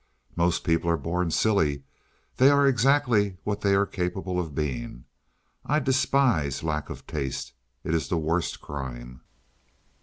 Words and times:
"Most 0.35 0.63
people 0.63 0.89
are 0.89 0.97
born 0.97 1.29
silly. 1.29 1.83
They 2.37 2.49
are 2.49 2.65
exactly 2.65 3.37
what 3.43 3.61
they 3.61 3.75
are 3.75 3.85
capable 3.85 4.39
of 4.39 4.55
being. 4.55 5.05
I 5.63 5.77
despise 5.77 6.63
lack 6.63 6.89
of 6.89 7.05
taste; 7.05 7.53
it 7.83 7.93
is 7.93 8.07
the 8.07 8.17
worst 8.17 8.61
crime." 8.61 9.21